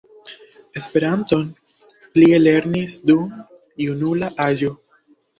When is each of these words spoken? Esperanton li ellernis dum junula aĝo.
Esperanton 0.79 1.43
li 2.19 2.29
ellernis 2.37 2.95
dum 3.11 3.27
junula 3.83 4.31
aĝo. 4.47 4.73